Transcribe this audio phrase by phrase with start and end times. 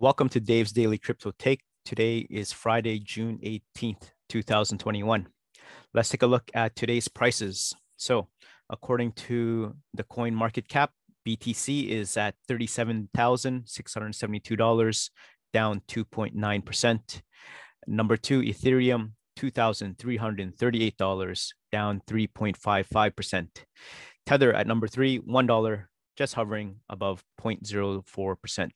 [0.00, 1.60] Welcome to Dave's Daily Crypto Take.
[1.84, 5.28] Today is Friday, June 18th, 2021.
[5.94, 7.72] Let's take a look at today's prices.
[7.96, 8.26] So,
[8.68, 10.90] according to the coin market cap,
[11.24, 15.10] BTC is at $37,672,
[15.52, 17.22] down 2.9%.
[17.86, 23.48] Number two, Ethereum, $2,338, down 3.55%.
[24.26, 25.84] Tether at number three, $1,
[26.16, 28.70] just hovering above 0.04%.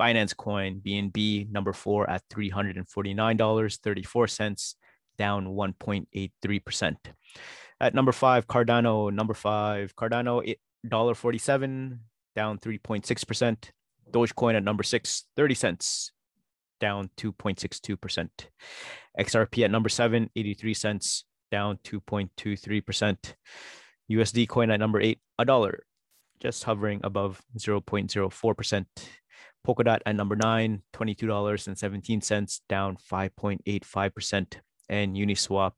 [0.00, 4.74] Binance Coin, BNB, number four at $349.34,
[5.16, 6.96] down 1.83%.
[7.80, 11.98] At number five, Cardano, number five, Cardano, $1.47,
[12.34, 13.70] down 3.6%.
[14.10, 16.12] Dogecoin at number six, 30 cents,
[16.80, 18.28] down 2.62%.
[19.18, 23.34] XRP at number seven, 83 cents, down 2.23%.
[24.10, 25.84] USD coin at number eight, a dollar,
[26.40, 28.86] just hovering above 0.04%.
[29.66, 34.58] Polkadot at number nine, $22.17, down 5.85%.
[34.90, 35.72] And Uniswap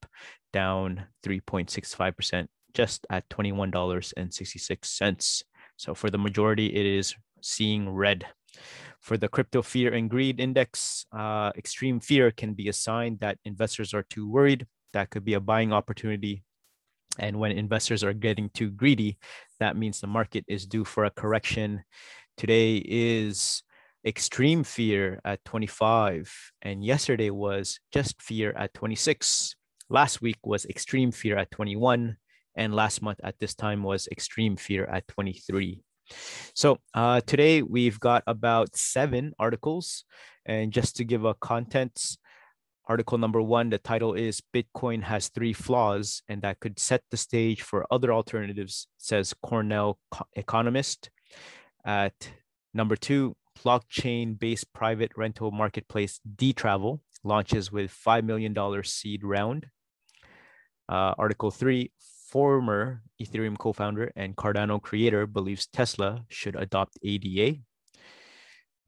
[0.53, 5.45] down 3.65%, just at $21.66.
[5.77, 8.27] So for the majority, it is seeing red.
[9.01, 13.39] For the crypto fear and greed index, uh, extreme fear can be a sign that
[13.45, 14.67] investors are too worried.
[14.93, 16.43] That could be a buying opportunity.
[17.19, 19.19] And when investors are getting too greedy,
[19.61, 21.85] that means the market is due for a correction.
[22.37, 23.63] Today is
[24.07, 29.57] extreme fear at 25 and yesterday was just fear at 26
[29.91, 32.17] last week was extreme fear at 21
[32.55, 35.81] and last month at this time was extreme fear at 23
[36.55, 40.05] so uh, today we've got about seven articles
[40.45, 42.17] and just to give a contents
[42.87, 47.17] article number one the title is bitcoin has three flaws and that could set the
[47.17, 49.99] stage for other alternatives says cornell
[50.37, 51.11] economist.
[51.85, 52.31] At
[52.73, 58.55] number two blockchain based private rental marketplace dTravel launches with $5 million
[58.85, 59.67] seed round.
[60.89, 61.91] Uh, Article 3
[62.29, 67.59] former Ethereum co founder and Cardano creator believes Tesla should adopt ADA.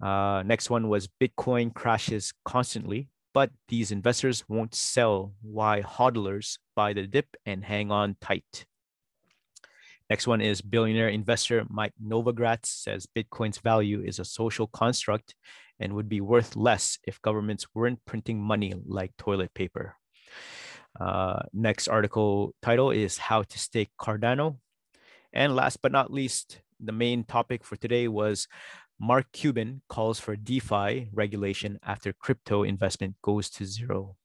[0.03, 5.33] Uh, next one was Bitcoin crashes constantly, but these investors won't sell.
[5.43, 8.67] Why hodlers buy the dip and hang on tight.
[10.11, 15.35] Next one is billionaire investor Mike Novogratz says Bitcoin's value is a social construct
[15.79, 19.97] and would be worth less if governments weren't printing money like toilet paper.
[20.99, 24.57] Uh, next article title is How to Stake Cardano.
[25.33, 28.49] And last but not least, the main topic for today was
[28.99, 34.17] Mark Cuban calls for DeFi regulation after crypto investment goes to zero.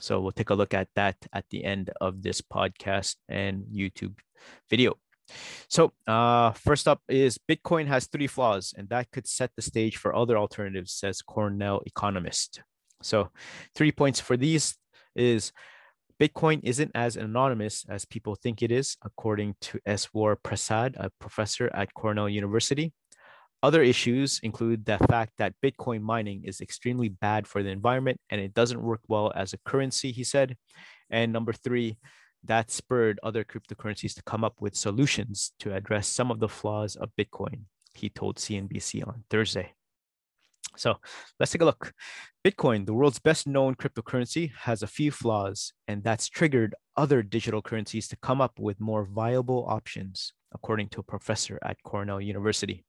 [0.00, 4.18] So we'll take a look at that at the end of this podcast and YouTube
[4.68, 4.98] video.
[5.68, 9.96] So, uh, first up is Bitcoin has three flaws, and that could set the stage
[9.96, 12.62] for other alternatives, says Cornell economist.
[13.02, 13.30] So,
[13.74, 14.76] three points for these
[15.14, 15.52] is
[16.20, 21.70] Bitcoin isn't as anonymous as people think it is, according to Eswar Prasad, a professor
[21.72, 22.92] at Cornell University.
[23.62, 28.40] Other issues include the fact that Bitcoin mining is extremely bad for the environment and
[28.40, 30.56] it doesn't work well as a currency, he said.
[31.10, 31.98] And number three,
[32.44, 36.96] that spurred other cryptocurrencies to come up with solutions to address some of the flaws
[36.96, 37.62] of Bitcoin,
[37.94, 39.74] he told CNBC on Thursday.
[40.76, 40.96] So
[41.40, 41.92] let's take a look.
[42.46, 47.62] Bitcoin, the world's best known cryptocurrency, has a few flaws, and that's triggered other digital
[47.62, 52.84] currencies to come up with more viable options, according to a professor at Cornell University.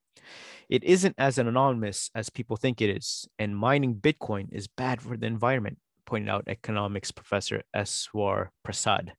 [0.70, 5.18] It isn't as anonymous as people think it is, and mining Bitcoin is bad for
[5.18, 9.14] the environment pointed out economics professor Eswar Prasad.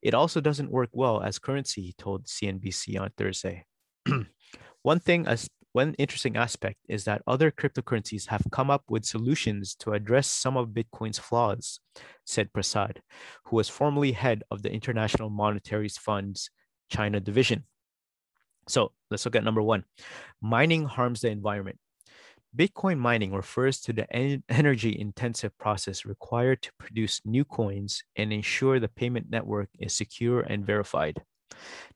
[0.00, 3.64] It also doesn't work well as currency, he told CNBC on Thursday.
[4.82, 9.74] one thing, as one interesting aspect is that other cryptocurrencies have come up with solutions
[9.80, 11.80] to address some of Bitcoin's flaws,
[12.24, 13.02] said Prasad,
[13.46, 16.50] who was formerly head of the International Monetary Fund's
[16.90, 17.64] China division.
[18.68, 19.84] So let's look at number one
[20.40, 21.78] mining harms the environment.
[22.56, 28.32] Bitcoin mining refers to the en- energy intensive process required to produce new coins and
[28.32, 31.22] ensure the payment network is secure and verified.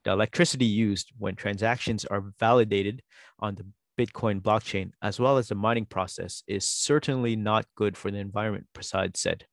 [0.04, 3.02] The electricity used when transactions are validated
[3.40, 3.66] on the
[3.98, 8.66] Bitcoin blockchain, as well as the mining process, is certainly not good for the environment,
[8.72, 9.46] Prasad said.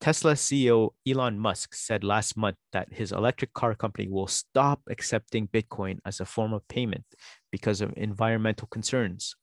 [0.00, 5.48] Tesla CEO Elon Musk said last month that his electric car company will stop accepting
[5.48, 7.04] Bitcoin as a form of payment
[7.50, 9.34] because of environmental concerns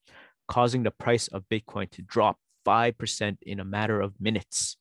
[0.52, 2.38] causing the price of Bitcoin to drop
[2.68, 4.76] 5% in a matter of minutes.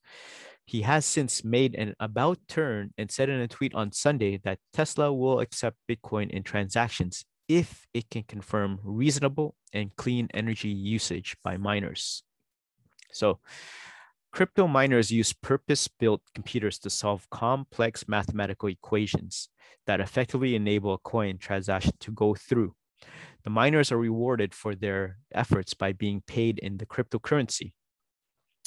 [0.66, 4.58] He has since made an about turn and said in a tweet on Sunday that
[4.72, 11.36] Tesla will accept Bitcoin in transactions if it can confirm reasonable and clean energy usage
[11.44, 12.24] by miners.
[13.12, 13.38] So,
[14.32, 19.50] crypto miners use purpose built computers to solve complex mathematical equations
[19.86, 22.74] that effectively enable a coin transaction to go through.
[23.44, 27.72] The miners are rewarded for their efforts by being paid in the cryptocurrency.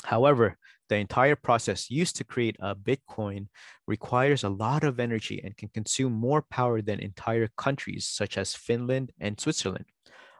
[0.05, 0.57] However,
[0.89, 3.47] the entire process used to create a Bitcoin
[3.87, 8.53] requires a lot of energy and can consume more power than entire countries such as
[8.53, 9.85] Finland and Switzerland,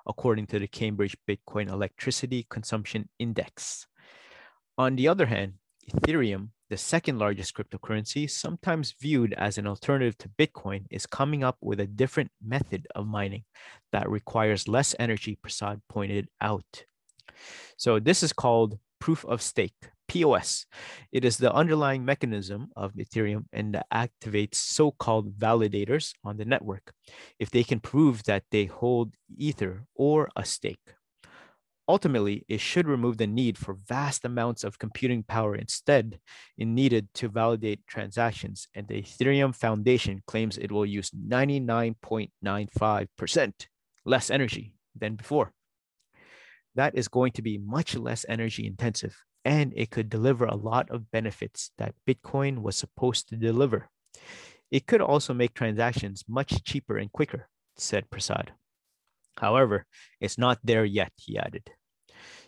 [0.06, 3.88] according to the Cambridge Bitcoin Electricity Consumption Index.
[4.78, 5.54] On the other hand,
[5.90, 11.58] Ethereum, the second largest cryptocurrency, sometimes viewed as an alternative to Bitcoin, is coming up
[11.62, 13.44] with a different method of mining
[13.92, 16.86] that requires less energy, Prasad pointed out.
[17.78, 20.66] So, this is called proof of stake, POS.
[21.12, 26.46] It is the underlying mechanism of Ethereum and that activates so called validators on the
[26.46, 26.94] network
[27.40, 30.96] if they can prove that they hold Ether or a stake.
[31.88, 36.20] Ultimately, it should remove the need for vast amounts of computing power instead
[36.58, 43.68] in needed to validate transactions, and the Ethereum Foundation claims it will use 99.95%
[44.06, 45.52] less energy than before
[46.76, 50.90] that is going to be much less energy intensive and it could deliver a lot
[50.90, 53.90] of benefits that Bitcoin was supposed to deliver.
[54.72, 58.54] It could also make transactions much cheaper and quicker, said Prasad.
[59.38, 59.86] However,
[60.20, 61.70] it's not there yet, he added.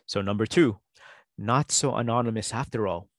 [0.06, 0.80] So, number two,
[1.38, 3.10] not so anonymous after all.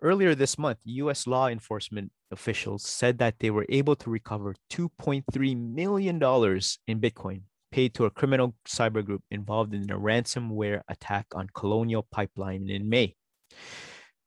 [0.00, 5.56] Earlier this month, US law enforcement officials said that they were able to recover $2.3
[5.56, 11.48] million in Bitcoin paid to a criminal cyber group involved in a ransomware attack on
[11.54, 13.16] Colonial Pipeline in May.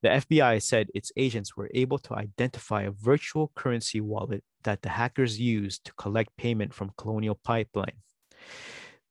[0.01, 4.89] The FBI said its agents were able to identify a virtual currency wallet that the
[4.89, 8.01] hackers used to collect payment from Colonial Pipeline.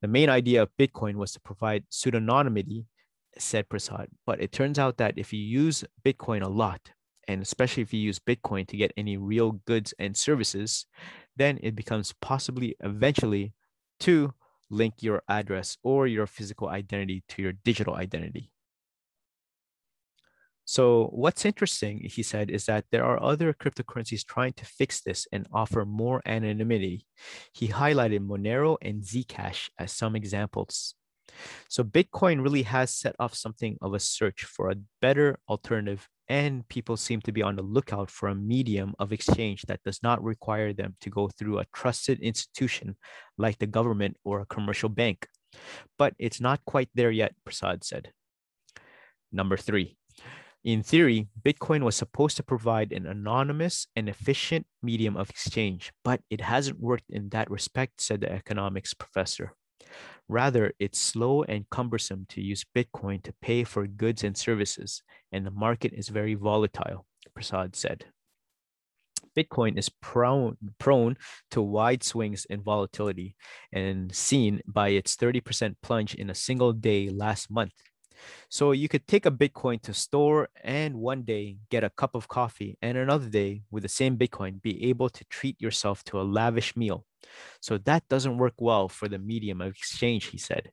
[0.03, 2.87] The main idea of Bitcoin was to provide pseudonymity,
[3.39, 6.93] said Prasad, but it turns out that if you use Bitcoin a lot,
[7.27, 10.87] and especially if you use Bitcoin to get any real goods and services,
[11.37, 13.55] then it becomes possibly eventually
[14.01, 14.35] to
[14.71, 18.51] link your address or your physical identity to your digital identity.
[20.67, 25.27] So, what's interesting, he said, is that there are other cryptocurrencies trying to fix this
[25.31, 27.07] and offer more anonymity.
[27.53, 30.95] He highlighted Monero and Zcash as some examples.
[31.69, 36.67] So, Bitcoin really has set off something of a search for a better alternative and
[36.69, 40.23] people seem to be on the lookout for a medium of exchange that does not
[40.23, 42.97] require them to go through a trusted institution
[43.37, 45.27] like the government or a commercial bank.
[45.99, 48.13] But it's not quite there yet, Prasad said.
[49.31, 49.97] Number three,
[50.65, 56.23] in theory, Bitcoin was supposed to provide an anonymous and efficient medium of exchange, but
[56.31, 59.53] it hasn't worked in that respect, said the economics professor.
[60.27, 65.03] Rather, it's slow and cumbersome to use Bitcoin to pay for goods and services,
[65.33, 68.07] and the market is very volatile, Prasad said.
[69.37, 71.17] Bitcoin is prone, prone
[71.51, 73.37] to wide swings in volatility
[73.73, 77.73] and seen by its 30% plunge in a single day last month.
[78.49, 82.29] So you could take a Bitcoin to store and one day get a cup of
[82.29, 86.23] coffee, and another day with the same Bitcoin be able to treat yourself to a
[86.23, 87.05] lavish meal.
[87.61, 90.71] So that doesn't work well for the medium of exchange, he said.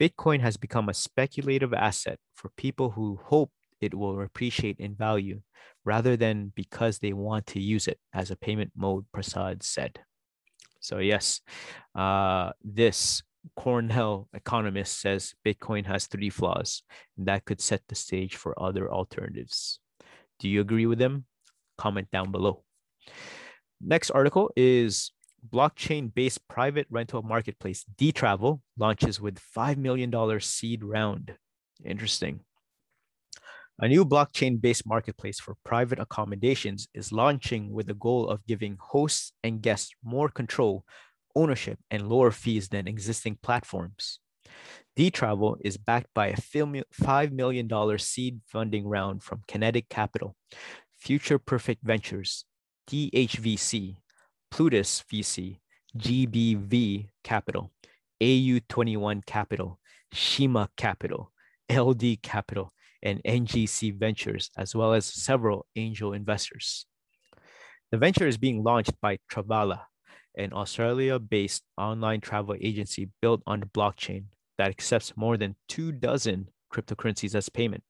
[0.00, 3.50] Bitcoin has become a speculative asset for people who hope
[3.80, 5.40] it will appreciate in value
[5.84, 10.00] rather than because they want to use it as a payment mode, Prasad said.
[10.80, 11.40] So, yes,
[11.94, 13.22] uh, this
[13.56, 16.82] Cornell economist says Bitcoin has three flaws,
[17.16, 19.80] and that could set the stage for other alternatives.
[20.38, 21.26] Do you agree with them?
[21.78, 22.64] Comment down below.
[23.80, 25.12] Next article is
[25.48, 31.34] blockchain based private rental marketplace DTravel launches with $5 million seed round.
[31.84, 32.40] Interesting.
[33.80, 38.76] A new blockchain based marketplace for private accommodations is launching with the goal of giving
[38.80, 40.84] hosts and guests more control,
[41.34, 44.20] ownership, and lower fees than existing platforms.
[44.96, 50.36] DTravel is backed by a $5 million seed funding round from Kenetic Capital,
[50.98, 52.44] Future Perfect Ventures,
[52.88, 53.96] DHVC,
[54.50, 55.58] Plutus VC,
[55.98, 57.72] GBV Capital,
[58.22, 59.80] AU21 Capital,
[60.12, 61.32] Shima Capital,
[61.70, 62.72] LD Capital,
[63.02, 66.86] and NGC Ventures, as well as several angel investors.
[67.90, 69.80] The venture is being launched by Travala,
[70.36, 74.24] an Australia based online travel agency built on the blockchain
[74.58, 77.82] that accepts more than two dozen cryptocurrencies as payment.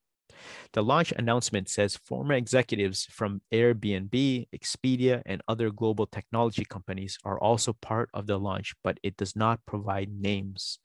[0.73, 7.39] The launch announcement says former executives from Airbnb, Expedia, and other global technology companies are
[7.39, 10.79] also part of the launch, but it does not provide names.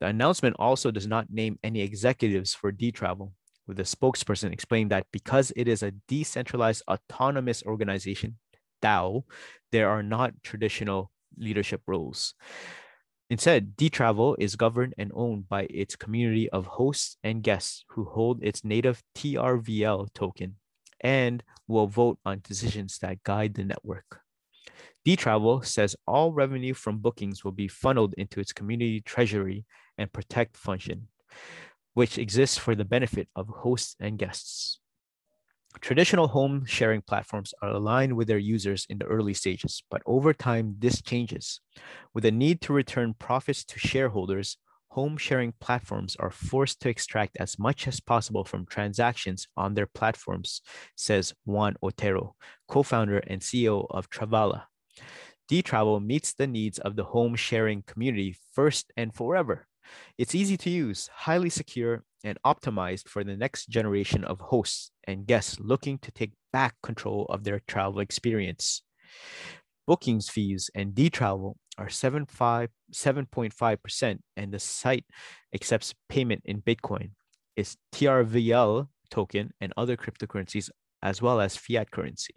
[0.00, 3.32] The announcement also does not name any executives for D-Travel,
[3.66, 8.38] with a spokesperson explaining that because it is a decentralized autonomous organization,
[8.82, 9.24] DAO,
[9.70, 12.34] there are not traditional leadership roles.
[13.30, 18.44] Instead, D-Travel is governed and owned by its community of hosts and guests who hold
[18.44, 20.56] its native TRVL token
[21.00, 24.20] and will vote on decisions that guide the network.
[25.06, 29.64] D-Travel says all revenue from bookings will be funneled into its community treasury
[29.96, 31.08] and protect function,
[31.94, 34.78] which exists for the benefit of hosts and guests.
[35.80, 40.32] Traditional home sharing platforms are aligned with their users in the early stages, but over
[40.32, 41.60] time, this changes.
[42.14, 44.58] With a need to return profits to shareholders,
[44.90, 49.86] home sharing platforms are forced to extract as much as possible from transactions on their
[49.86, 50.60] platforms,
[50.96, 52.36] says Juan Otero,
[52.68, 54.64] co founder and CEO of Travala.
[55.48, 59.66] D-Travel meets the needs of the home sharing community first and forever.
[60.18, 65.26] It's easy to use, highly secure, and optimized for the next generation of hosts and
[65.26, 68.82] guests looking to take back control of their travel experience.
[69.86, 75.04] Bookings fees and D-Travel are 7.5% and the site
[75.54, 77.10] accepts payment in Bitcoin,
[77.56, 80.70] its TRVL token, and other cryptocurrencies,
[81.02, 82.34] as well as fiat currency.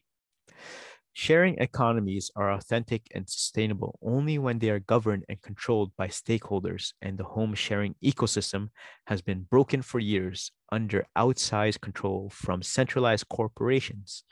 [1.18, 6.92] Sharing economies are authentic and sustainable only when they are governed and controlled by stakeholders,
[7.02, 8.68] and the home sharing ecosystem
[9.08, 14.26] has been broken for years under outsized control from centralized corporations.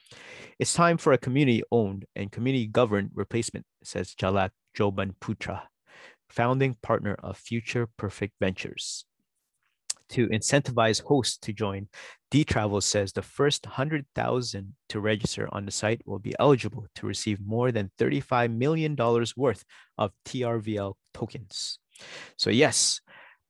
[0.59, 5.61] It's time for a community owned and community governed replacement, says Jalak Jobanputra,
[6.29, 9.05] founding partner of Future Perfect Ventures
[10.13, 11.87] to incentivize hosts to join,
[12.31, 17.39] D-Travel says the first 100,000 to register on the site will be eligible to receive
[17.45, 19.63] more than $35 million worth
[19.97, 21.79] of TRVL tokens.
[22.37, 23.01] So yes,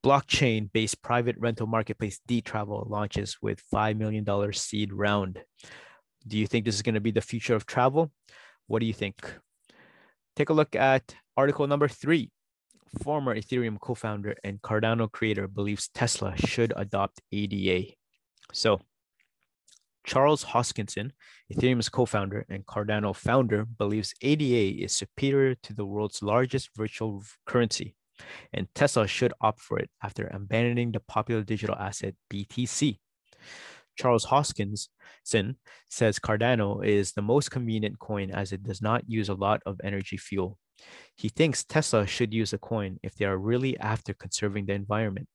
[0.04, 5.42] blockchain-based private rental marketplace D-Travel launches with $5 million seed round.
[6.26, 8.10] Do you think this is going to be the future of travel?
[8.66, 9.16] What do you think?
[10.36, 12.30] Take a look at article number three
[12.94, 17.92] former Ethereum co founder and Cardano creator, believes Tesla should adopt ADA.
[18.52, 18.80] So,
[20.04, 21.12] Charles Hoskinson,
[21.52, 27.22] Ethereum's co founder and Cardano founder, believes ADA is superior to the world's largest virtual
[27.46, 27.94] currency,
[28.52, 32.98] and Tesla should opt for it after abandoning the popular digital asset BTC.
[33.96, 35.56] Charles Hoskinson
[35.88, 39.80] says Cardano is the most convenient coin as it does not use a lot of
[39.84, 40.58] energy fuel.
[41.16, 45.28] He thinks Tesla should use a coin if they are really after conserving the environment.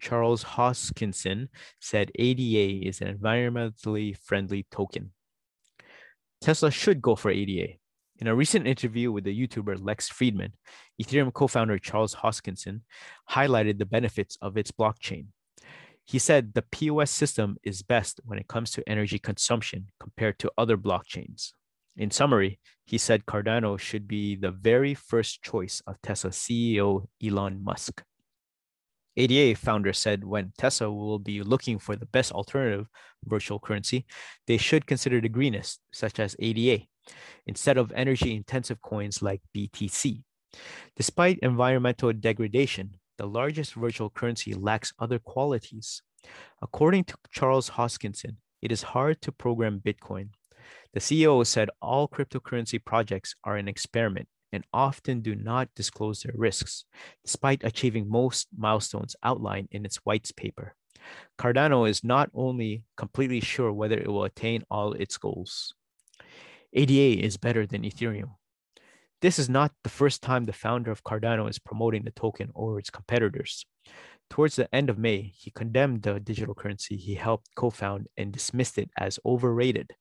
[0.00, 1.48] Charles Hoskinson
[1.80, 5.12] said ADA is an environmentally friendly token.
[6.40, 7.74] Tesla should go for ADA.
[8.18, 10.52] In a recent interview with the YouTuber Lex Fridman,
[11.00, 12.80] Ethereum co founder Charles Hoskinson
[13.30, 15.26] highlighted the benefits of its blockchain.
[16.06, 20.52] He said the POS system is best when it comes to energy consumption compared to
[20.56, 21.52] other blockchains.
[21.96, 27.64] In summary, he said Cardano should be the very first choice of Tesla CEO Elon
[27.64, 28.02] Musk.
[29.16, 32.86] ADA founder said when Tesla will be looking for the best alternative
[33.24, 34.04] virtual currency,
[34.46, 36.84] they should consider the greenest, such as ADA,
[37.46, 40.22] instead of energy intensive coins like BTC.
[40.96, 46.02] Despite environmental degradation, the largest virtual currency lacks other qualities.
[46.60, 50.28] According to Charles Hoskinson, it is hard to program Bitcoin
[50.92, 56.34] the CEO said all cryptocurrency projects are an experiment and often do not disclose their
[56.36, 56.84] risks,
[57.24, 60.74] despite achieving most milestones outlined in its white paper.
[61.38, 65.74] Cardano is not only completely sure whether it will attain all its goals.
[66.72, 68.34] ADA is better than Ethereum.
[69.22, 72.78] This is not the first time the founder of Cardano is promoting the token over
[72.78, 73.64] its competitors.
[74.28, 78.32] Towards the end of May, he condemned the digital currency he helped co found and
[78.32, 79.94] dismissed it as overrated.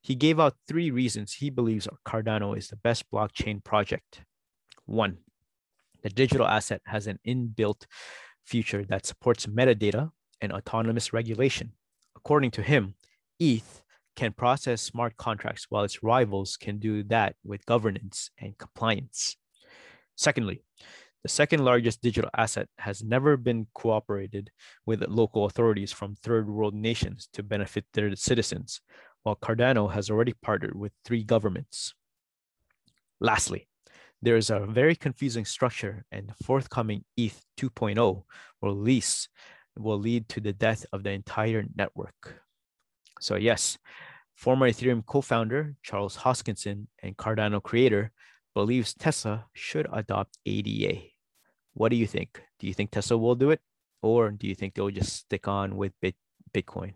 [0.00, 4.22] He gave out three reasons he believes Cardano is the best blockchain project.
[4.86, 5.18] One,
[6.02, 7.86] the digital asset has an inbuilt
[8.44, 10.10] feature that supports metadata
[10.40, 11.72] and autonomous regulation.
[12.16, 12.94] According to him,
[13.38, 13.82] ETH
[14.16, 19.36] can process smart contracts while its rivals can do that with governance and compliance.
[20.16, 20.62] Secondly,
[21.22, 24.50] the second largest digital asset has never been cooperated
[24.86, 28.80] with local authorities from third world nations to benefit their citizens,
[29.28, 31.92] while Cardano has already partnered with three governments.
[33.20, 33.68] Lastly,
[34.22, 38.22] there is a very confusing structure, and the forthcoming ETH 2.0
[38.62, 39.28] release
[39.76, 42.40] will lead to the death of the entire network.
[43.20, 43.76] So, yes,
[44.34, 48.10] former Ethereum co founder Charles Hoskinson and Cardano creator
[48.54, 51.02] believes Tesla should adopt ADA.
[51.74, 52.42] What do you think?
[52.58, 53.60] Do you think Tesla will do it?
[54.00, 55.92] Or do you think they'll just stick on with
[56.54, 56.94] Bitcoin?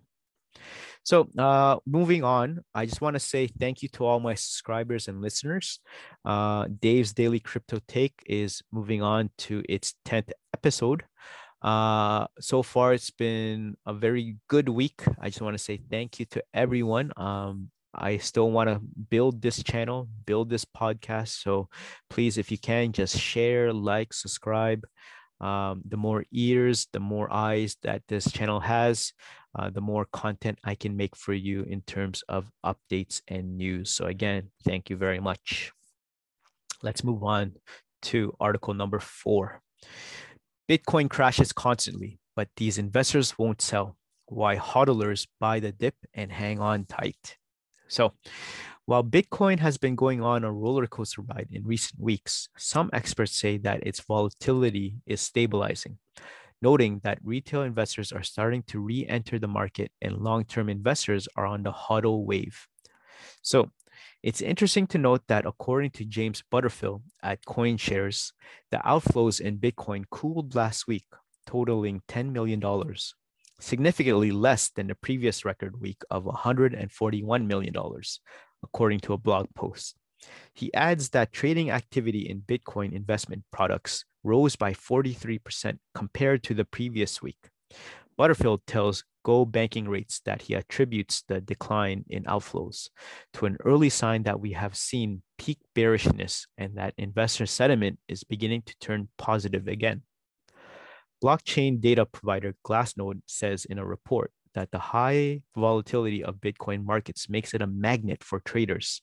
[1.05, 5.09] So, uh, moving on, I just want to say thank you to all my subscribers
[5.09, 5.81] and listeners.
[6.25, 11.05] Uh, Dave's Daily Crypto Take is moving on to its 10th episode.
[11.61, 15.03] Uh, so far, it's been a very good week.
[15.21, 17.13] I just want to say thank you to everyone.
[17.17, 18.81] Um, I still want to
[19.11, 21.43] build this channel, build this podcast.
[21.43, 21.69] So
[22.09, 24.87] please, if you can, just share, like, subscribe.
[25.41, 29.13] Um, the more ears, the more eyes that this channel has,
[29.55, 33.91] uh, the more content I can make for you in terms of updates and news.
[33.91, 35.73] So, again, thank you very much.
[36.83, 37.53] Let's move on
[38.03, 39.61] to article number four.
[40.69, 43.97] Bitcoin crashes constantly, but these investors won't sell.
[44.27, 47.37] Why hodlers buy the dip and hang on tight.
[47.89, 48.15] So,
[48.87, 53.39] while Bitcoin has been going on a roller coaster ride in recent weeks, some experts
[53.39, 55.99] say that its volatility is stabilizing,
[56.63, 61.29] noting that retail investors are starting to re enter the market and long term investors
[61.37, 62.69] are on the HODL wave.
[63.43, 63.71] So,
[64.23, 68.33] it's interesting to note that according to James Butterfield at CoinShares,
[68.71, 71.05] the outflows in Bitcoin cooled last week,
[71.47, 72.63] totaling $10 million,
[73.61, 77.75] significantly less than the previous record week of $141 million,
[78.63, 79.97] according to a blog post.
[80.55, 86.65] He adds that trading activity in Bitcoin investment products rose by 43% compared to the
[86.65, 87.51] previous week.
[88.17, 92.89] Butterfield tells GOBankingRates that he attributes the decline in outflows
[93.35, 98.25] to an early sign that we have seen peak bearishness and that investor sentiment is
[98.25, 100.03] beginning to turn positive again.
[101.23, 107.29] Blockchain data provider Glassnode says in a report that the high volatility of Bitcoin markets
[107.29, 109.03] makes it a magnet for traders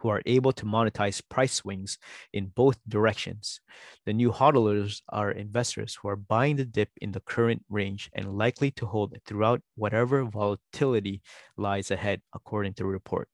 [0.00, 1.98] who are able to monetize price swings
[2.32, 3.60] in both directions.
[4.06, 8.36] The new hodlers are investors who are buying the dip in the current range and
[8.36, 11.22] likely to hold it throughout whatever volatility
[11.56, 13.28] lies ahead, according to the report.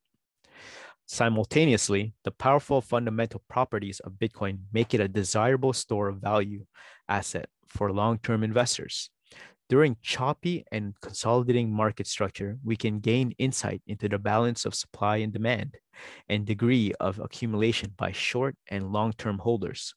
[1.07, 6.65] Simultaneously, the powerful fundamental properties of Bitcoin make it a desirable store of value
[7.07, 9.11] asset for long term investors.
[9.67, 15.17] During choppy and consolidating market structure, we can gain insight into the balance of supply
[15.17, 15.77] and demand
[16.29, 19.95] and degree of accumulation by short and long-term holders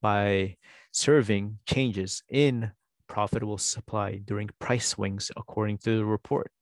[0.00, 0.56] by
[0.92, 2.70] serving changes in
[3.08, 6.52] profitable supply during price swings according to the report.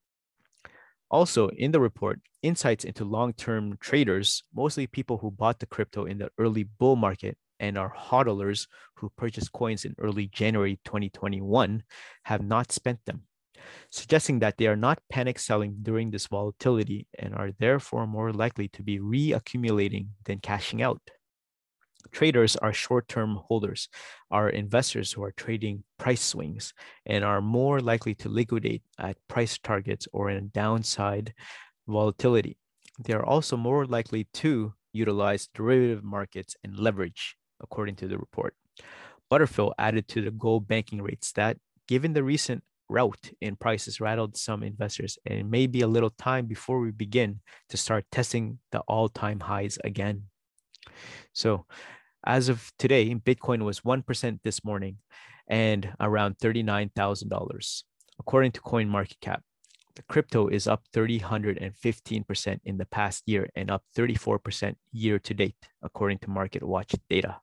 [1.10, 6.04] Also, in the report, insights into long term traders, mostly people who bought the crypto
[6.04, 11.84] in the early bull market, and our hodlers who purchased coins in early January 2021
[12.24, 13.22] have not spent them,
[13.90, 18.66] suggesting that they are not panic selling during this volatility and are therefore more likely
[18.68, 21.00] to be reaccumulating than cashing out.
[22.12, 23.88] Traders are short term holders,
[24.30, 26.72] are investors who are trading price swings
[27.04, 31.34] and are more likely to liquidate at price targets or in downside
[31.86, 32.56] volatility.
[33.04, 38.54] They are also more likely to utilize derivative markets and leverage according to the report.
[39.28, 45.18] Butterfield added to the GOBankingRates that, given the recent rout in prices rattled some investors,
[45.24, 49.40] and it may be a little time before we begin to start testing the all-time
[49.40, 50.24] highs again.
[51.32, 51.66] So,
[52.26, 54.98] as of today, Bitcoin was 1% this morning
[55.48, 57.82] and around $39,000.
[58.18, 59.40] According to CoinMarketCap,
[59.96, 65.56] the crypto is up 315% in the past year and up 34% year to date,
[65.82, 67.40] according to MarketWatch data.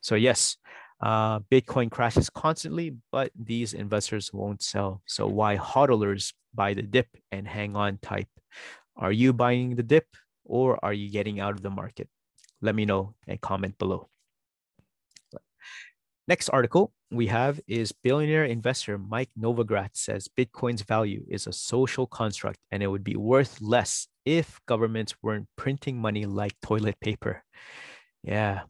[0.00, 0.56] So yes,
[1.00, 5.02] uh, Bitcoin crashes constantly, but these investors won't sell.
[5.06, 8.28] So why hodlers buy the dip and hang on type?
[8.96, 10.06] Are you buying the dip
[10.44, 12.08] or are you getting out of the market?
[12.62, 14.08] Let me know and comment below.
[16.26, 22.06] Next article we have is billionaire investor Mike Novogratz says Bitcoin's value is a social
[22.06, 27.44] construct and it would be worth less if governments weren't printing money like toilet paper.
[28.22, 28.62] Yeah.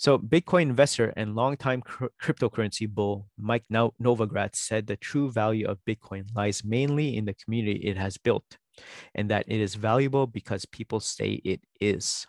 [0.00, 5.68] So, Bitcoin investor and longtime cr- cryptocurrency bull Mike no- Novogratz said the true value
[5.68, 8.56] of Bitcoin lies mainly in the community it has built,
[9.14, 12.26] and that it is valuable because people say it is.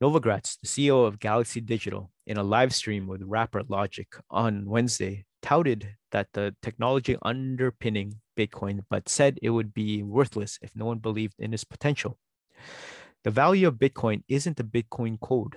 [0.00, 5.24] Novogratz, the CEO of Galaxy Digital, in a live stream with rapper Logic on Wednesday,
[5.42, 10.98] touted that the technology underpinning Bitcoin, but said it would be worthless if no one
[10.98, 12.16] believed in its potential.
[13.24, 15.56] The value of Bitcoin isn't the Bitcoin code,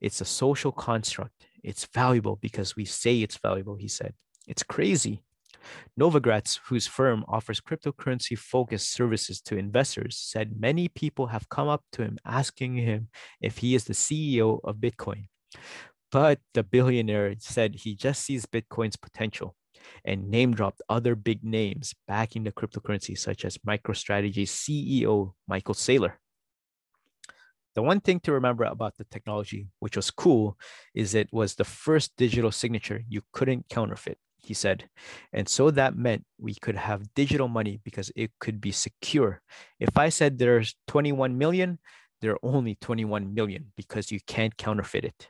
[0.00, 1.46] it's a social construct.
[1.62, 4.14] It's valuable because we say it's valuable, he said.
[4.46, 5.22] It's crazy.
[5.98, 11.84] Novogratz, whose firm offers cryptocurrency focused services to investors, said many people have come up
[11.92, 13.08] to him asking him
[13.40, 15.28] if he is the CEO of Bitcoin.
[16.10, 19.54] But the billionaire said he just sees Bitcoin's potential
[20.04, 26.14] and name dropped other big names backing the cryptocurrency, such as MicroStrategy's CEO, Michael Saylor.
[27.74, 30.58] The one thing to remember about the technology, which was cool,
[30.94, 34.88] is it was the first digital signature you couldn't counterfeit, he said.
[35.32, 39.40] And so that meant we could have digital money because it could be secure.
[39.80, 41.78] If I said there's 21 million,
[42.20, 45.28] there are only 21 million because you can't counterfeit it.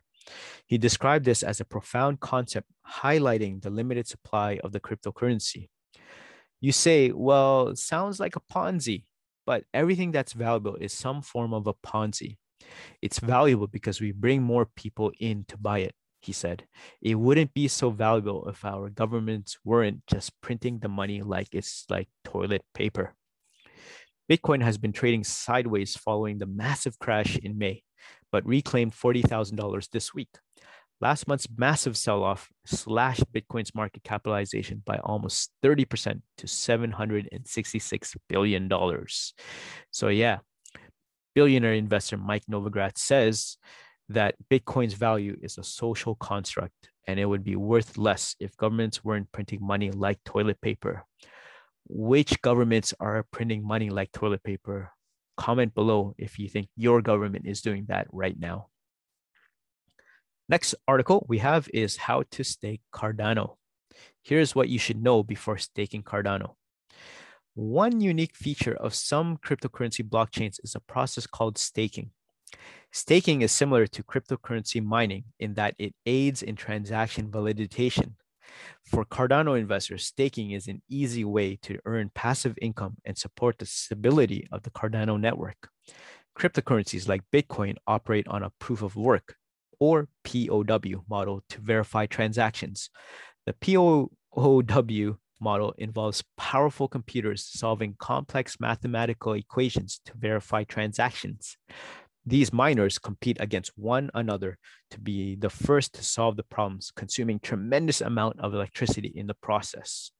[0.66, 5.68] He described this as a profound concept highlighting the limited supply of the cryptocurrency.
[6.61, 9.05] You say, well, sounds like a Ponzi,
[9.46, 12.37] but everything that's valuable is some form of a Ponzi.
[13.00, 16.64] It's valuable because we bring more people in to buy it, he said.
[17.00, 21.85] It wouldn't be so valuable if our governments weren't just printing the money like it's
[21.90, 23.14] like toilet paper.
[24.31, 27.83] Bitcoin has been trading sideways following the massive crash in May
[28.33, 30.31] but reclaimed $40,000 this week.
[31.03, 38.71] Last month's massive sell off slashed Bitcoin's market capitalization by almost 30% to $766 billion.
[39.91, 40.38] So, yeah,
[41.35, 43.57] billionaire investor Mike Novogratz says
[44.11, 49.03] that Bitcoin's value is a social construct and it would be worth less if governments
[49.03, 51.05] weren't printing money like toilet paper.
[51.88, 54.93] Which governments are printing money like toilet paper?
[55.37, 58.69] Comment below if you think your government is doing that right now.
[60.48, 63.57] Next article we have is how to stake Cardano.
[64.22, 66.55] Here's what you should know before staking Cardano.
[67.55, 72.11] One unique feature of some cryptocurrency blockchains is a process called staking.
[72.90, 78.14] Staking is similar to cryptocurrency mining in that it aids in transaction validation,
[78.85, 83.66] for Cardano investors, staking is an easy way to earn passive income and support the
[83.66, 85.70] stability of the Cardano network.
[86.37, 89.37] Cryptocurrencies like Bitcoin operate on a proof of work
[89.83, 92.88] or POW model to verify transactions.
[93.47, 101.57] The POW model involves powerful computers solving complex mathematical equations to verify transactions.
[102.25, 104.57] These miners compete against one another
[104.92, 109.35] to be the first to solve the problems, consuming tremendous amount of electricity in the
[109.35, 110.12] process.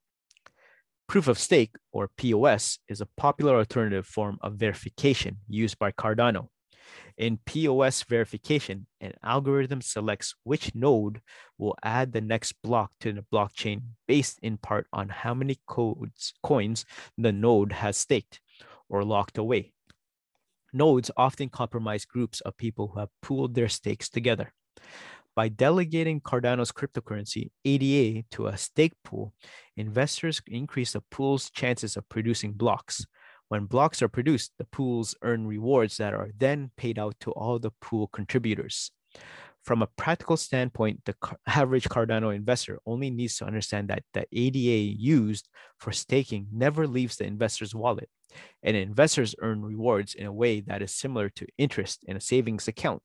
[1.07, 6.49] Proof of stake, or POS, is a popular alternative form of verification used by Cardano.
[7.17, 11.21] In POS verification, an algorithm selects which node
[11.59, 16.35] will add the next block to the blockchain based in part on how many codes,
[16.43, 16.85] coins
[17.19, 18.41] the node has staked
[18.89, 19.73] or locked away
[20.73, 24.53] nodes often compromise groups of people who have pooled their stakes together.
[25.35, 29.33] By delegating Cardano's cryptocurrency, ADA, to a stake pool,
[29.77, 33.07] investors increase the pool's chances of producing blocks.
[33.53, 37.59] When blocks are produced, the pools earn rewards that are then paid out to all
[37.59, 38.93] the pool contributors.
[39.63, 41.15] From a practical standpoint, the
[41.47, 47.17] average Cardano investor only needs to understand that the ADA used for staking never leaves
[47.17, 48.09] the investor's wallet,
[48.63, 52.69] and investors earn rewards in a way that is similar to interest in a savings
[52.69, 53.03] account.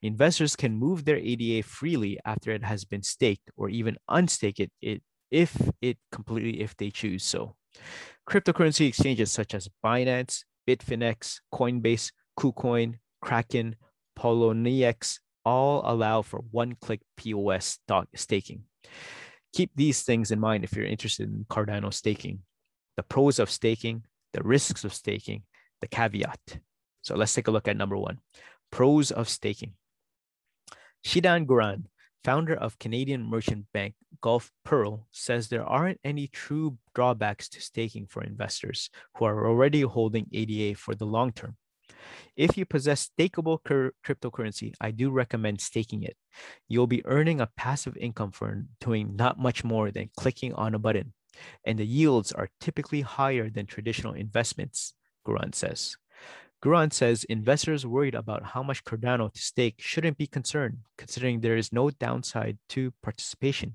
[0.00, 5.02] Investors can move their ADA freely after it has been staked or even unstake it,
[5.30, 7.56] if it completely if they choose so.
[8.28, 13.76] Cryptocurrency exchanges such as Binance, Bitfinex, Coinbase, KuCoin, Kraken,
[14.18, 17.78] Poloniex, all allow for one-click POS
[18.14, 18.62] staking.
[19.52, 22.40] Keep these things in mind if you're interested in Cardano staking.
[22.96, 25.42] The pros of staking, the risks of staking,
[25.80, 26.58] the caveat.
[27.02, 28.18] So let's take a look at number one,
[28.72, 29.74] pros of staking.
[31.06, 31.84] Shidan Guran,
[32.24, 38.06] founder of Canadian merchant bank Gulf Pearl, says there aren't any true drawbacks to staking
[38.06, 41.56] for investors who are already holding ADA for the long term.
[42.36, 43.60] If you possess stakeable
[44.04, 46.16] cryptocurrency, I do recommend staking it.
[46.68, 50.78] You'll be earning a passive income for doing not much more than clicking on a
[50.78, 51.14] button,
[51.64, 54.94] and the yields are typically higher than traditional investments,
[55.26, 55.96] Guran says.
[56.64, 61.56] Guran says investors worried about how much Cardano to stake shouldn't be concerned, considering there
[61.56, 63.74] is no downside to participation.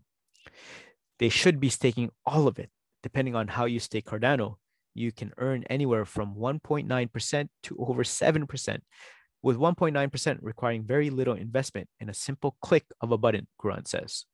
[1.19, 2.69] They should be staking all of it,
[3.03, 4.57] depending on how you stake Cardano,
[4.93, 8.79] you can earn anywhere from 1.9% to over 7%,
[9.41, 14.25] with 1.9% requiring very little investment and a simple click of a button, Guran says.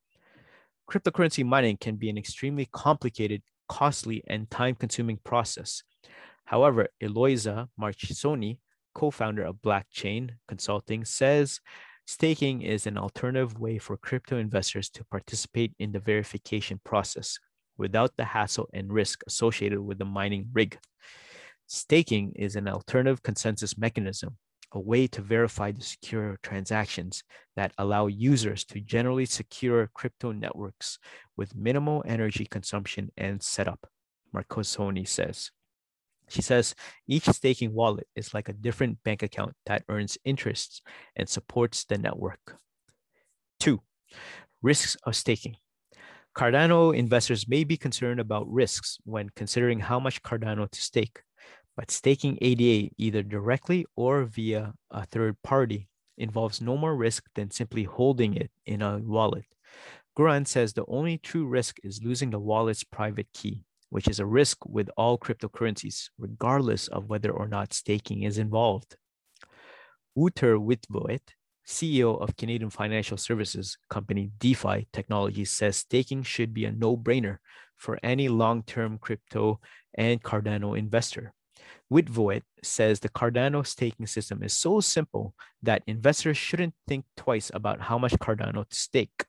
[0.90, 5.84] Cryptocurrency mining can be an extremely complicated, costly, and time consuming process.
[6.48, 8.60] However, Eloisa Marchesoni,
[8.96, 11.60] co founder of Blockchain Consulting, says
[12.06, 17.38] staking is an alternative way for crypto investors to participate in the verification process.
[17.78, 20.80] without the hassle and risk associated with the mining rig.
[21.68, 24.38] Staking is an alternative consensus mechanism,
[24.72, 27.24] a way to verify the secure transactions
[27.56, 30.98] that allow users to generally secure crypto networks
[31.36, 33.86] with minimal energy consumption and setup,
[34.34, 35.52] Marchesoni says.
[36.30, 36.76] She says
[37.08, 40.82] each staking wallet is like a different bank account that earns interests
[41.16, 42.58] and supports the network.
[43.60, 43.82] Two,
[44.62, 45.58] risks of staking.
[46.36, 51.22] Cardano investors may be concerned about risks when considering how much Cardano to stake,
[51.76, 55.88] but staking ADA either directly or via a third party
[56.18, 59.46] involves no more risk than simply holding it in a wallet.
[60.18, 64.26] Guran says the only true risk is losing the wallet's private key which is a
[64.26, 68.95] risk with all cryptocurrencies, regardless of whether or not staking is involved.
[70.15, 71.21] Wouter Witvoet,
[71.65, 77.38] CEO of Canadian financial services company DeFi Technologies, says staking should be a no brainer
[77.76, 79.60] for any long term crypto
[79.93, 81.34] and Cardano investor.
[81.91, 87.82] Witvoet says the Cardano staking system is so simple that investors shouldn't think twice about
[87.82, 89.26] how much Cardano to stake.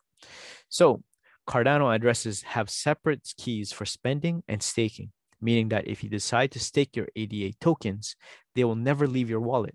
[0.68, 1.02] So,
[1.48, 6.60] Cardano addresses have separate keys for spending and staking, meaning that if you decide to
[6.60, 8.16] stake your ADA tokens,
[8.54, 9.74] they will never leave your wallet.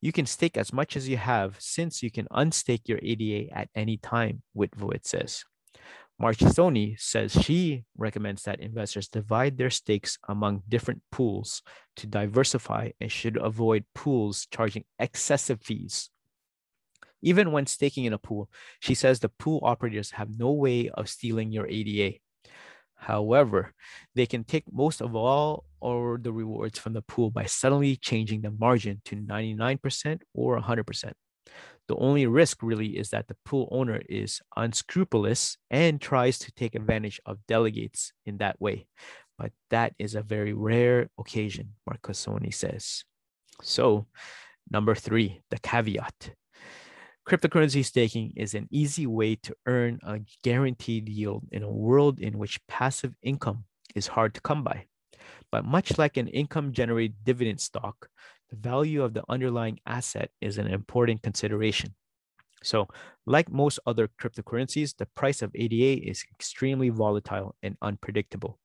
[0.00, 3.68] You can stake as much as you have since you can unstake your ADA at
[3.74, 5.44] any time, Witvoet says.
[6.22, 11.62] Marchesoni says she recommends that investors divide their stakes among different pools
[11.96, 16.10] to diversify and should avoid pools charging excessive fees.
[17.22, 18.48] Even when staking in a pool,
[18.80, 22.18] she says the pool operators have no way of stealing your ADA.
[22.94, 23.72] However,
[24.14, 28.42] they can take most of all or the rewards from the pool by suddenly changing
[28.42, 31.12] the margin to 99% or 100%.
[31.88, 36.74] The only risk really is that the pool owner is unscrupulous and tries to take
[36.74, 38.86] advantage of delegates in that way.
[39.38, 43.04] But that is a very rare occasion, Marchesoni says.
[43.62, 44.06] So,
[44.70, 46.32] number three, the caveat.
[47.30, 52.36] Cryptocurrency staking is an easy way to earn a guaranteed yield in a world in
[52.38, 53.62] which passive income
[53.94, 54.86] is hard to come by.
[55.52, 58.08] But much like an income generated dividend stock,
[58.50, 61.94] the value of the underlying asset is an important consideration.
[62.64, 62.88] So,
[63.26, 68.58] like most other cryptocurrencies, the price of ADA is extremely volatile and unpredictable.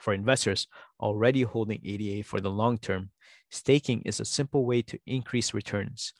[0.00, 0.66] For investors
[0.98, 3.10] already holding ADA for the long term,
[3.50, 6.14] staking is a simple way to increase returns.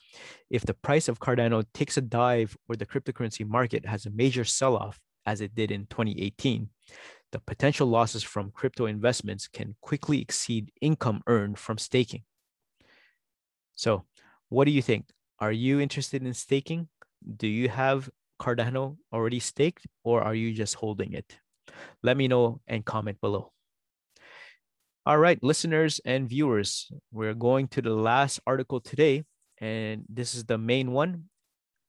[0.51, 4.45] If the price of Cardano takes a dive or the cryptocurrency market has a major
[4.45, 6.69] sell off, as it did in 2018,
[7.31, 12.21] the potential losses from crypto investments can quickly exceed income earned from staking.
[13.73, 14.05] So,
[14.49, 15.05] what do you think?
[15.39, 16.87] Are you interested in staking?
[17.37, 21.37] Do you have Cardano already staked, or are you just holding it?
[22.03, 23.53] Let me know and comment below.
[25.03, 29.23] All right, listeners and viewers, we're going to the last article today,
[29.57, 31.23] and this is the main one.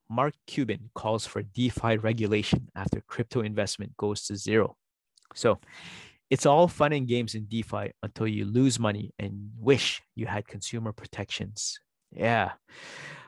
[0.09, 4.77] Mark Cuban calls for DeFi regulation after crypto investment goes to zero.
[5.35, 5.61] So
[6.31, 10.49] it's all fun and games in DeFi until you lose money and wish you had
[10.49, 11.81] consumer protections.
[12.13, 12.53] Yeah.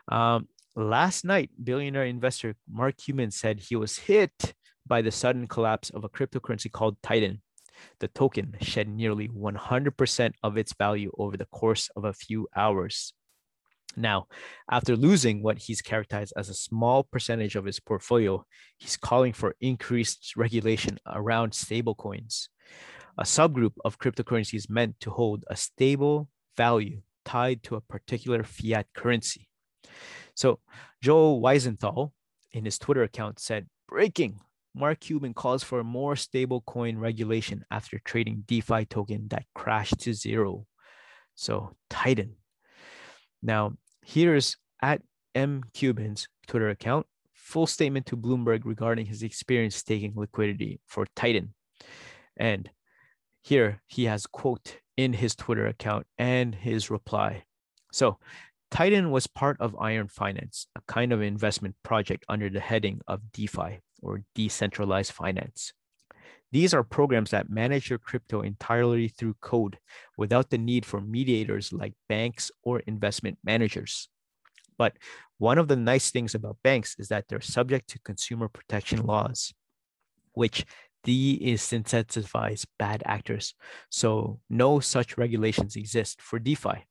[0.09, 4.55] Um, last night, billionaire investor Mark Cuban said he was hit
[4.87, 7.43] by the sudden collapse of a cryptocurrency called Titan
[8.01, 13.13] the token shed nearly 100% of its value over the course of a few hours.
[13.97, 14.27] Now,
[14.71, 18.45] after losing what he's characterized as a small percentage of his portfolio,
[18.77, 22.49] he's calling for increased regulation around stablecoins,
[23.17, 28.87] a subgroup of cryptocurrencies meant to hold a stable value tied to a particular fiat
[28.95, 29.49] currency.
[30.35, 30.59] So,
[31.01, 32.11] Joe Weisenthal
[32.53, 34.41] in his Twitter account said, Breaking
[34.75, 40.13] Mark Cuban calls for more stable coin regulation after trading DeFi token that crashed to
[40.13, 40.67] zero.
[41.37, 42.35] So Titan.
[43.43, 45.03] Now, here's at
[45.35, 51.55] M Cuban's Twitter account, full statement to Bloomberg regarding his experience taking liquidity for Titan.
[52.37, 52.71] And
[53.43, 57.45] here he has quote in his Twitter account and his reply.
[57.93, 58.19] So
[58.71, 63.31] Titan was part of Iron Finance, a kind of investment project under the heading of
[63.33, 65.73] DeFi or decentralized finance.
[66.53, 69.79] These are programs that manage your crypto entirely through code
[70.17, 74.09] without the need for mediators like banks or investment managers.
[74.79, 74.97] But
[75.39, 79.53] one of the nice things about banks is that they're subject to consumer protection laws,
[80.33, 80.65] which
[81.03, 83.55] de-incentivize bad actors.
[83.91, 86.87] So no such regulations exist for DeFi.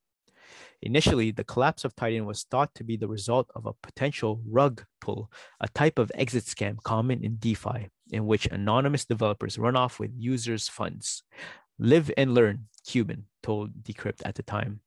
[0.81, 4.83] Initially, the collapse of Titan was thought to be the result of a potential rug
[4.99, 9.99] pull, a type of exit scam common in DeFi, in which anonymous developers run off
[9.99, 11.23] with users' funds.
[11.79, 14.81] Live and learn, Cuban told Decrypt at the time.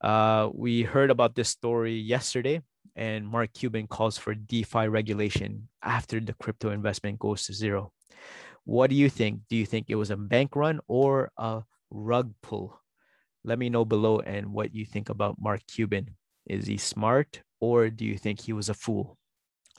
[0.00, 2.60] uh, we heard about this story yesterday
[2.96, 7.92] and Mark Cuban calls for DeFi regulation after the crypto investment goes to zero.
[8.64, 9.40] What do you think?
[9.50, 12.80] Do you think it was a bank run or a rug pull?
[13.44, 16.10] Let me know below and what you think about Mark Cuban.
[16.46, 19.16] Is he smart or do you think he was a fool?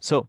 [0.02, 0.28] So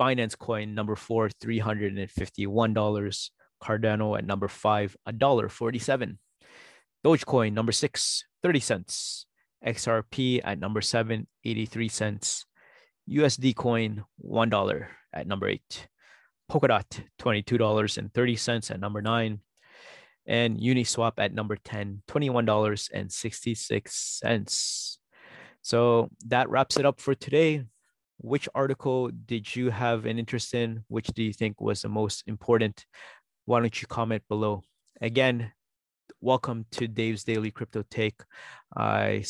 [0.00, 3.30] Binance Coin number four, $351,
[3.62, 6.16] Cardano at number five, $1.47,
[7.04, 9.26] Dogecoin number six, 30 cents,
[9.64, 12.46] XRP at number seven, 83 cents,
[13.08, 15.88] USD coin $1 at number eight,
[16.50, 19.40] Polkadot $22.30 at number nine,
[20.26, 24.98] and Uniswap at number 10, $21.66.
[25.62, 27.64] So that wraps it up for today.
[28.18, 30.84] Which article did you have an interest in?
[30.88, 32.86] Which do you think was the most important?
[33.44, 34.62] Why don't you comment below?
[35.00, 35.52] Again,
[36.20, 38.20] welcome to Dave's Daily Crypto Take.
[38.76, 39.24] I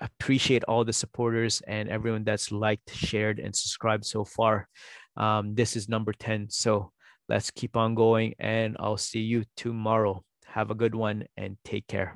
[0.00, 4.68] appreciate all the supporters and everyone that's liked, shared, and subscribed so far.
[5.16, 6.50] Um, this is number 10.
[6.50, 6.92] So
[7.28, 10.22] Let's keep on going, and I'll see you tomorrow.
[10.46, 12.14] Have a good one and take care.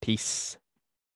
[0.00, 0.56] Peace.